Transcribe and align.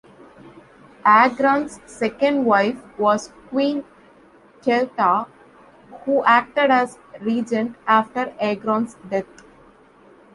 Agron's 1.05 1.79
second 1.85 2.43
wife 2.45 2.81
was 2.97 3.31
Queen 3.49 3.83
Teuta, 4.63 5.27
who 6.05 6.23
acted 6.23 6.71
as 6.71 6.97
regent 7.19 7.75
after 7.85 8.33
Agron's 8.39 8.95
death. 9.07 9.25